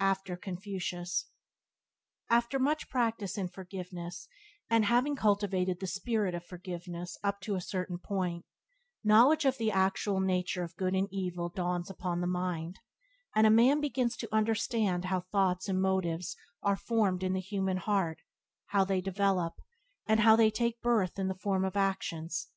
—After 0.00 0.36
Confucius. 0.36 1.26
FTER 2.32 2.58
much 2.60 2.90
practice 2.90 3.38
in 3.38 3.46
forgiveness 3.46 4.26
and 4.68 4.84
having 4.86 5.14
cultivated 5.14 5.78
the 5.78 5.86
spirit 5.86 6.34
of 6.34 6.44
forgiveness 6.44 7.16
up 7.22 7.40
to 7.42 7.54
a 7.54 7.60
certain 7.60 7.98
point, 7.98 8.44
knowledge 9.04 9.44
of 9.44 9.56
the 9.56 9.70
actual 9.70 10.18
nature 10.18 10.64
of 10.64 10.74
good 10.74 10.96
and 10.96 11.06
evil 11.12 11.48
dawns 11.48 11.88
upon 11.90 12.20
the 12.20 12.26
mind, 12.26 12.80
and 13.36 13.46
a 13.46 13.50
man 13.50 13.80
begins 13.80 14.16
to 14.16 14.34
understand 14.34 15.04
how 15.04 15.20
thoughts 15.20 15.68
and 15.68 15.80
motives 15.80 16.36
are 16.60 16.74
formed 16.74 17.22
in 17.22 17.32
the 17.32 17.40
human 17.40 17.76
heart, 17.76 18.18
how 18.74 18.82
they 18.84 19.00
develop, 19.00 19.60
and 20.08 20.18
how 20.18 20.34
take 20.50 20.80
birth 20.82 21.20
in 21.20 21.28
the 21.28 21.38
form 21.38 21.64
of 21.64 21.76
actions. 21.76 22.48